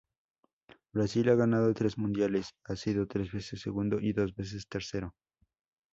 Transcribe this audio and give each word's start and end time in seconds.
Brasil 0.93 1.29
ha 1.29 1.35
ganado 1.35 1.71
tres 1.75 1.95
mundiales, 1.99 2.55
ha 2.63 2.75
sido 2.75 3.05
tres 3.05 3.31
veces 3.31 3.61
segundo 3.61 3.99
y 3.99 4.13
dos 4.13 4.33
veces 4.33 4.65
tercero. 4.67 5.13